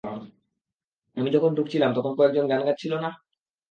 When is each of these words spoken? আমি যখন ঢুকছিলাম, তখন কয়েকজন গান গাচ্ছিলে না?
আমি 1.17 1.29
যখন 1.35 1.51
ঢুকছিলাম, 1.57 1.91
তখন 1.93 2.11
কয়েকজন 2.17 2.45
গান 2.47 2.61
গাচ্ছিলে 2.67 2.97
না? 2.97 3.09